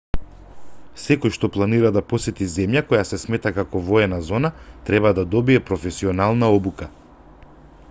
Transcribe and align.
секој 1.01 1.33
што 1.35 1.49
планира 1.57 1.91
да 1.97 2.03
посети 2.13 2.47
земја 2.55 2.83
која 2.93 3.03
се 3.09 3.19
смета 3.25 3.53
како 3.59 3.83
воена 3.91 4.21
зона 4.31 4.53
треба 4.89 5.15
да 5.21 5.29
добие 5.37 5.65
професионална 5.71 6.53
обука 6.59 6.93